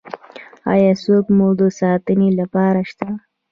ایا 0.73 0.93
څوک 1.03 1.25
مو 1.37 1.47
د 1.59 1.61
ساتنې 1.79 2.29
لپاره 2.39 2.81
شته؟ 2.89 3.09